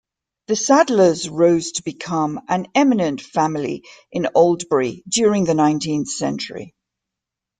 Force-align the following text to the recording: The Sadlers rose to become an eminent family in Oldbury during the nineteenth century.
The 0.47 0.55
Sadlers 0.55 1.29
rose 1.29 1.73
to 1.73 1.83
become 1.83 2.41
an 2.47 2.65
eminent 2.73 3.21
family 3.21 3.85
in 4.11 4.25
Oldbury 4.33 5.03
during 5.07 5.43
the 5.43 5.53
nineteenth 5.53 6.09
century. 6.09 6.73